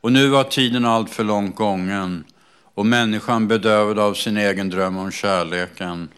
[0.01, 2.23] Och nu var tiden allt för långt gången
[2.73, 6.09] och människan bedövad av sin egen dröm om kärleken.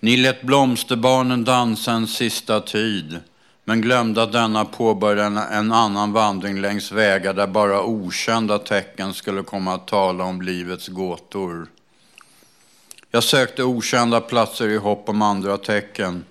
[0.00, 3.20] Ni lät blomsterbarnen dansa en sista tid
[3.68, 9.42] men glömde att denna påbörjade en, annan vandring längs vägar där bara okända tecken skulle
[9.42, 11.66] komma att tala om livets gåtor.
[13.10, 16.24] Jag sökte okända platser i hopp om andra tecken.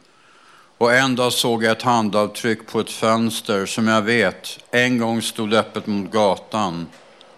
[0.78, 5.22] Och en dag såg jag ett handavtryck på ett fönster som jag vet en gång
[5.22, 6.88] stod öppet mot gatan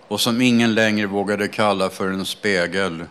[0.08, 3.04] och som ingen längre vågade kalla för en spegel.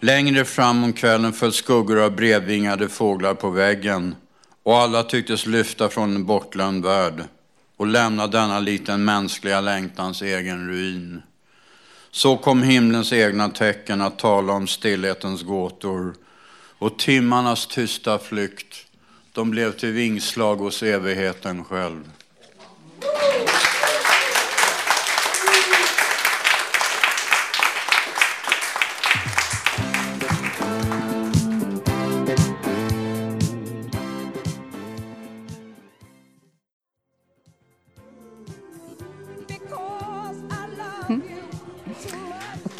[0.00, 4.14] Längre fram om kvällen föll skuggor av brevvingade fåglar på väggen
[4.64, 7.24] och alla tycktes lyfta från en bortglömd värld
[7.76, 11.22] och lämna denna liten mänskliga längtans egen ruin.
[12.10, 16.14] Så kom himlens egna tecken att tala om stillhetens gåtor
[16.78, 18.86] och timmarnas tysta flykt,
[19.32, 22.10] de blev till vingslag hos evigheten själv.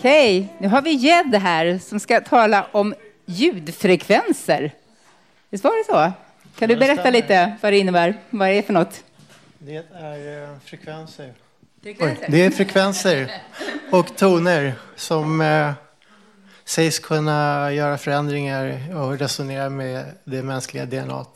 [0.04, 2.94] Okej, nu har vi Jed här som ska tala om
[3.26, 4.74] ljudfrekvenser.
[5.50, 6.12] Visst var det så?
[6.58, 8.20] Kan du berätta lite vad det innebär?
[8.30, 9.04] Vad är det för något?
[9.58, 11.32] Det är eh, frekvenser.
[11.82, 12.22] Frekvenser?
[12.22, 13.32] Oj, det är frekvenser
[13.90, 15.72] och toner som eh,
[16.64, 21.26] sägs kunna göra förändringar och resonera med det mänskliga DNA.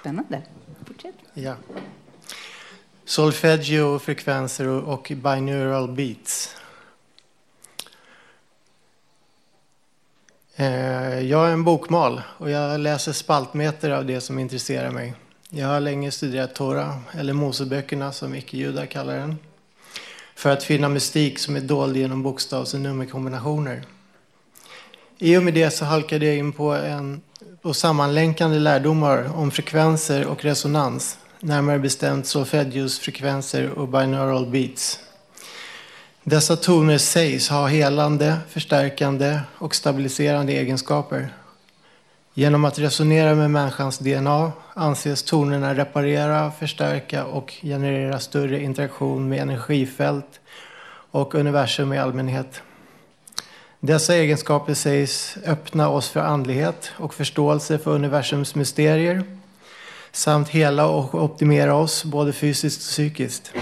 [0.00, 0.42] Spännande.
[0.86, 1.14] Fortsätt.
[1.34, 1.54] Ja.
[3.04, 6.56] Solfeggio, frekvenser och binaural beats.
[10.56, 15.14] Eh, jag är en bokmal och jag läser spaltmeter av det som intresserar mig.
[15.50, 19.38] Jag har länge studerat Torah, eller Moseböckerna som icke-judar kallar den,
[20.34, 23.82] för att finna mystik som är dold genom bokstavs och nummerkombinationer.
[25.18, 27.20] I och med det så halkade jag in på, en,
[27.62, 35.03] på sammanlänkande lärdomar om frekvenser och resonans, närmare bestämt solfeggios frekvenser och binaural beats.
[36.26, 41.28] Dessa toner sägs ha helande, förstärkande och stabiliserande egenskaper.
[42.34, 49.42] Genom att resonera med människans DNA anses tonerna reparera, förstärka och generera större interaktion med
[49.42, 50.40] energifält
[51.10, 52.62] och universum i allmänhet.
[53.80, 59.24] Dessa egenskaper sägs öppna oss för andlighet och förståelse för universums mysterier
[60.12, 63.52] samt hela och optimera oss både fysiskt och psykiskt.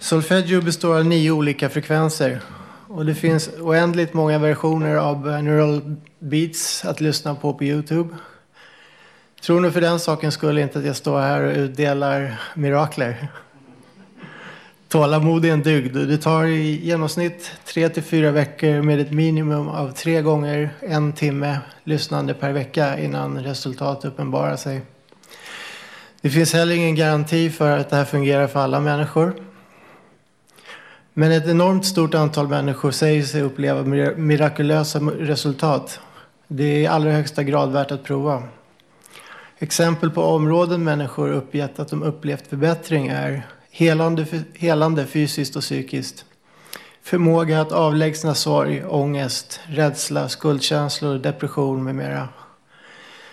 [0.00, 2.40] Solfeggio består av nio olika frekvenser
[2.88, 8.14] och det finns oändligt många versioner av eh, binaural beats att lyssna på på Youtube.
[9.42, 13.28] Tror ni för den sakens skull inte att jag står här och utdelar mirakler?
[14.88, 15.96] Tålamod är en dygd.
[15.96, 21.12] Det tar i genomsnitt tre till fyra veckor med ett minimum av tre gånger en
[21.12, 24.80] timme lyssnande per vecka innan resultat uppenbarar sig.
[26.20, 29.47] Det finns heller ingen garanti för att det här fungerar för alla människor.
[31.18, 33.82] Men ett enormt stort antal människor säger sig uppleva
[34.16, 36.00] mirakulösa resultat.
[36.48, 38.42] Det är i allra högsta grad värt att prova.
[39.58, 46.24] Exempel på områden människor uppgett att de upplevt förbättring är helande, helande fysiskt och psykiskt.
[47.02, 52.28] Förmåga att avlägsna sorg, ångest, rädsla, skuldkänslor, depression med mera.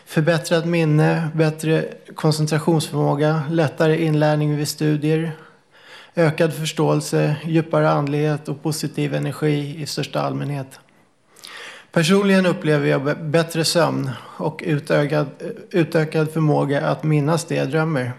[0.06, 5.32] Förbättrat minne, bättre koncentrationsförmåga, lättare inlärning vid studier,
[6.16, 10.80] ökad förståelse, djupare andlighet och positiv energi i största allmänhet.
[11.92, 15.28] Personligen upplever jag bättre sömn och utökad,
[15.72, 18.14] utökad förmåga att minnas det jag drömmer.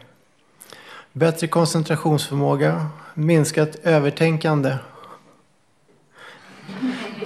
[1.13, 4.77] Bättre koncentrationsförmåga, minskat övertänkande,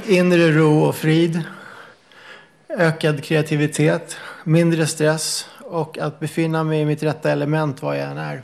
[0.07, 1.43] inre ro och frid,
[2.69, 8.19] ökad kreativitet, mindre stress och att befinna mig i mitt rätta element var jag än
[8.19, 8.43] är.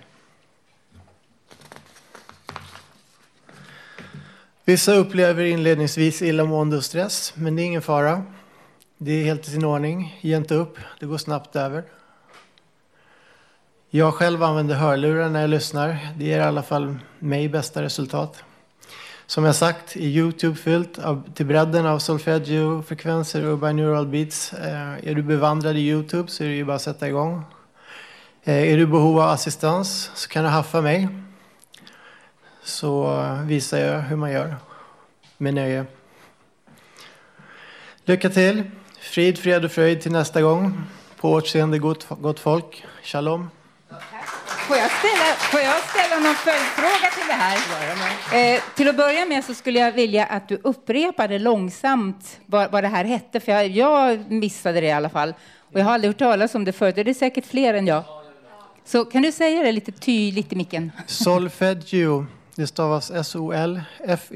[4.68, 8.22] Vissa upplever inledningsvis illamående och stress, men det är ingen fara.
[8.98, 10.18] Det är helt i sin ordning.
[10.20, 11.84] Ge inte upp, det går snabbt över.
[13.90, 15.98] Jag själv använder hörlurar när jag lyssnar.
[16.16, 18.44] Det ger i alla fall mig bästa resultat.
[19.26, 24.52] Som jag sagt är Youtube fyllt av, till bredden av solfeggio, frekvenser och binaural beats.
[24.52, 27.42] Eh, är du bevandrad i Youtube så är det ju bara att sätta igång.
[28.44, 31.25] Eh, är du i behov av assistans så kan du haffa mig.
[32.66, 34.56] Så visar jag hur man gör
[35.38, 35.84] med nöje.
[38.04, 38.62] Lycka till!
[39.00, 40.82] Frid, fred och fröjd till nästa gång.
[41.16, 42.84] På återseende gott, gott folk.
[43.02, 43.50] Shalom!
[44.46, 48.54] Får jag ställa, får jag ställa någon följdfråga till det här?
[48.54, 52.84] Eh, till att börja med så skulle jag vilja att du upprepade långsamt vad, vad
[52.84, 55.34] det här hette, för jag, jag missade det i alla fall.
[55.72, 58.04] Och jag har aldrig hört talas om det förut, det är säkert fler än jag.
[58.84, 60.92] Så kan du säga det lite tydligt i micken?
[61.06, 62.26] Solfeggio,
[62.56, 64.32] det stavas S-O-L-F-E-G-G-I-O.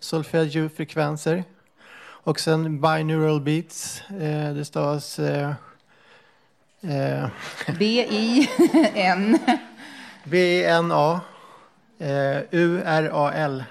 [0.00, 1.44] Solfeggio-frekvenser.
[1.98, 5.52] Och sen binaural beats, eh, det stavas eh,
[6.80, 7.28] Eh.
[7.78, 9.38] B-I-N.
[10.24, 11.20] B-I-N-A.
[11.98, 13.64] Eh, U-R-A-L.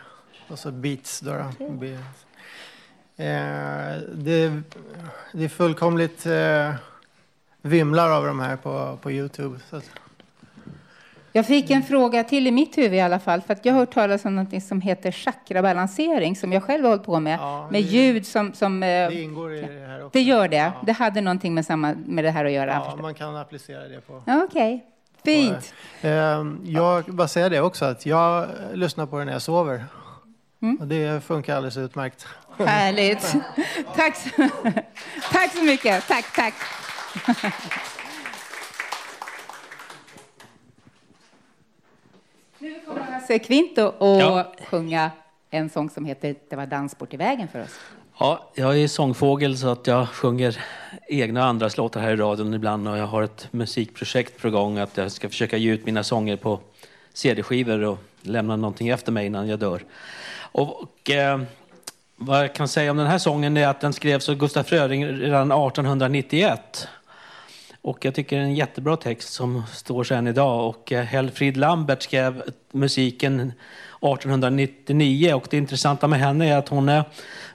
[0.48, 1.32] Och så Beats då.
[1.60, 1.70] då.
[1.70, 1.92] B.
[3.18, 4.62] Eh, det,
[5.32, 6.74] det är fullkomligt eh,
[7.62, 9.60] vimlar av de här på, på Youtube.
[9.70, 9.82] Så.
[11.36, 13.80] Jag fick en fråga till i mitt huvud i alla fall, för att jag har
[13.80, 17.68] hört talas om något som heter chakrabalansering, som jag själv har hållit på med, ja,
[17.72, 18.54] med ljud som...
[18.54, 20.10] som eh, det ingår i det här också.
[20.14, 20.58] Det gör det?
[20.58, 20.72] Ja.
[20.86, 22.72] Det hade någonting med, samma, med det här att göra?
[22.74, 24.24] Ja, man kan applicera det på...
[24.28, 24.80] Okej, okay.
[25.24, 25.74] fint.
[26.02, 29.86] Ehm, jag bara säga det också, att jag lyssnar på det när jag sover.
[30.62, 30.78] Mm.
[30.78, 32.28] Och det funkar alldeles utmärkt.
[32.58, 33.36] Härligt.
[33.96, 34.30] tack, så,
[35.32, 36.08] tack så mycket.
[36.08, 36.54] Tack, tack.
[42.66, 42.75] Nu kommer
[43.12, 44.54] Hasse Kvinto och ja.
[44.70, 45.12] sjunga
[45.50, 47.80] en sång som heter Det var danssport i vägen för oss.
[48.20, 50.58] Ja, jag är sångfågel så att jag sjunger
[51.08, 54.78] egna och andras låtar här i radion ibland och jag har ett musikprojekt på gång
[54.78, 56.60] att jag ska försöka ge ut mina sånger på
[57.14, 59.84] CD-skivor och lämna någonting efter mig innan jag dör.
[60.52, 61.42] Och, och eh,
[62.16, 65.08] vad jag kan säga om den här sången är att den skrevs av Gustaf Fröding
[65.08, 66.88] redan 1891.
[67.86, 70.70] Och jag tycker det är en jättebra text som står sig än idag.
[70.70, 76.86] Och eh, Helfrid Lambert skrev musiken 1899 och det intressanta med henne är att hon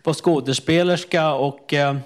[0.03, 1.97] var skådespelerska och eh,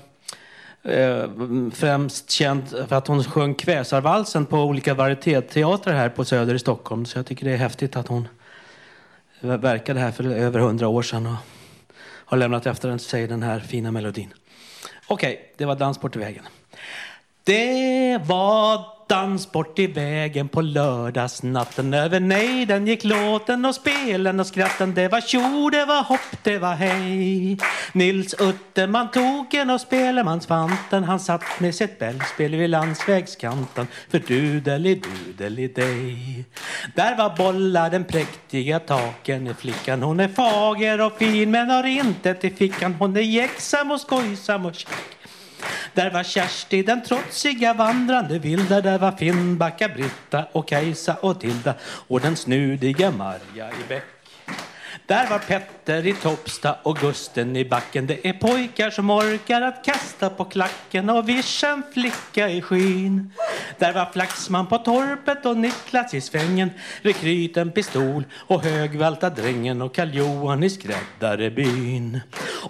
[0.82, 1.28] eh,
[1.74, 7.06] främst känd för att hon sjöng kväsarvalsen på olika varietéteatrar här på Söder i Stockholm.
[7.06, 8.28] Så jag tycker det är häftigt att hon
[9.40, 11.36] verkade här för över hundra år sedan och
[12.04, 14.34] har lämnat efter sig den här fina melodin.
[15.06, 16.44] Okej, okay, det var Dans bort i vägen.
[17.46, 21.94] Det var dans bort i vägen på lördagsnatten.
[21.94, 24.94] Över nejden gick låten och spelen och skratten.
[24.94, 27.58] Det var tjo, det var hopp, det var hej.
[27.92, 31.04] Nils Utterman tog en och spelemansfanten.
[31.04, 33.86] Han satt med sitt bällspel vid landsvägskanten.
[34.10, 36.44] För dudeli-dudeli-dej.
[36.94, 40.02] Där var bollar den präktiga taken i flickan.
[40.02, 42.96] Hon är fager och fin men har inte till fickan.
[42.98, 45.14] Hon är jäxsam och skojsam och käck.
[45.94, 48.80] Där var Kersti den trotsiga vandrande vilda.
[48.80, 54.13] Där var Finnbacka, Britta och Kajsa och Tilda och den snudiga Marja i bäck.
[55.06, 58.06] Där var Petter i Toppsta och Gusten i backen.
[58.06, 63.32] Det är pojkar som orkar att kasta på klacken och vischa en flicka i skyn.
[63.78, 66.70] Där var Flaxman på torpet och Niklas i svängen.
[67.02, 72.20] Rekryten pistol och högvälta drängen och Karl-Johan i skräddarebyn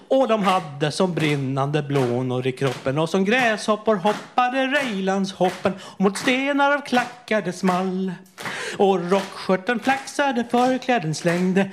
[0.09, 6.19] Och de hade som brinnande blånor i kroppen och som gräshoppor hoppade Rejlandshoppen och mot
[6.19, 8.13] stenar av klackar det small.
[8.77, 11.71] Och rockskörten flaxade, förkläden slängde,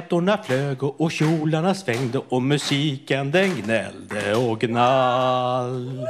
[0.00, 6.06] flätorna flög och, och kjolarna svängde och musiken den gnällde och gnall.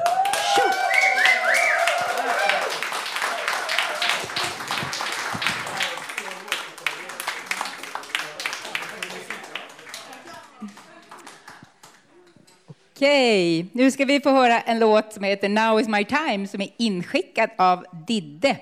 [12.97, 16.61] Okej, nu ska vi få höra en låt som heter Now is my time som
[16.61, 18.57] är inskickad av Didde,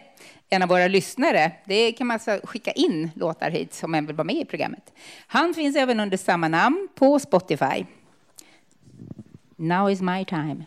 [0.49, 1.53] en av våra lyssnare.
[1.64, 4.92] Det kan man alltså skicka in låtar hit som en vill vara med i programmet.
[5.26, 7.86] Han finns även under samma namn på Spotify.
[9.57, 10.64] Now is my time.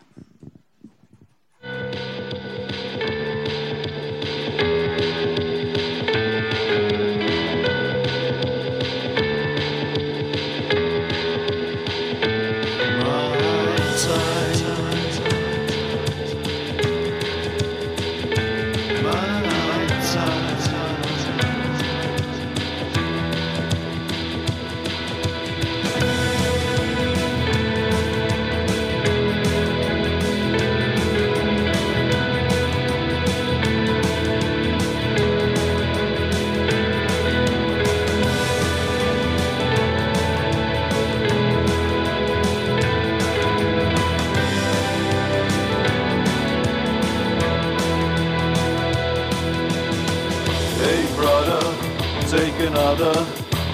[52.91, 53.25] Another.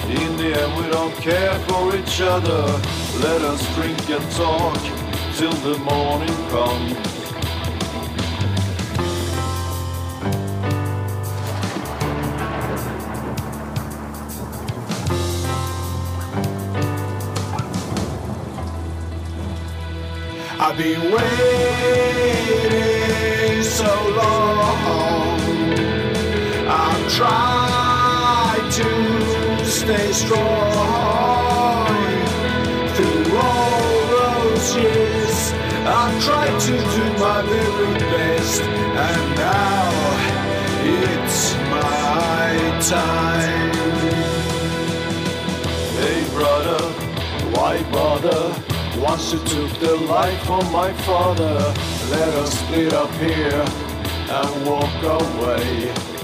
[0.09, 2.61] In the end we don't care for each other.
[3.19, 4.77] Let us drink and talk
[5.35, 6.95] till the morning comes.
[20.59, 21.23] I've been waiting
[23.63, 24.67] so long.
[26.69, 27.66] I've tried
[28.77, 30.37] to stay strong
[32.93, 35.51] through all those years.
[35.83, 39.89] I've tried to do my very best, and now
[40.83, 42.53] it's my
[42.87, 43.71] time.
[45.97, 46.83] Hey, brother,
[47.55, 48.53] why bother?
[49.01, 51.73] Once you took the life from my father,
[52.11, 53.65] let us split up here
[54.29, 56.16] and walk away.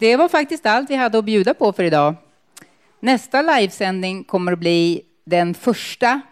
[0.00, 2.14] Det var faktiskt allt vi hade att bjuda på för idag.
[3.00, 5.56] Nästa livesändning kommer att bli den 1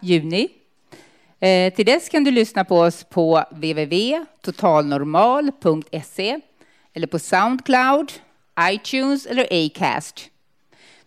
[0.01, 0.47] juni.
[1.39, 6.39] Eh, till dess kan du lyssna på oss på www.totalnormal.se
[6.93, 8.11] eller på Soundcloud,
[8.59, 10.29] iTunes eller Acast.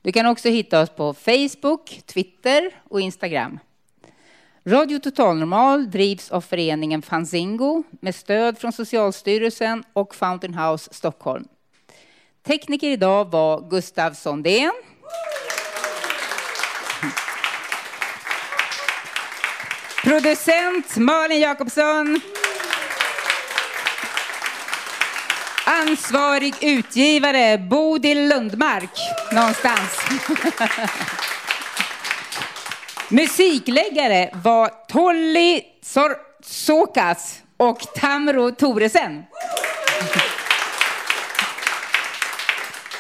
[0.03, 3.59] Du kan också hitta oss på Facebook, Twitter och Instagram.
[4.65, 11.49] Radio Totalnormal drivs av föreningen Fanzingo med stöd från Socialstyrelsen och Fountain House Stockholm.
[12.47, 14.73] Tekniker idag var Gustav Sondén.
[20.05, 22.21] Producent Malin Jakobsson.
[25.65, 28.99] Ansvarig utgivare Bodil Lundmark,
[29.33, 29.99] någonstans.
[33.09, 39.25] Musikläggare var Tolly Sor Sokas och Tamro Toresen.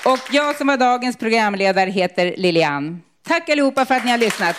[0.04, 3.02] Och jag som var dagens programledare heter Lilian.
[3.28, 4.56] Tack allihopa för att ni har lyssnat.